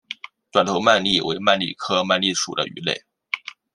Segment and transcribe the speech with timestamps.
[0.51, 3.03] 短头鳗鲡为鳗鲡科鳗鲡属的鱼类。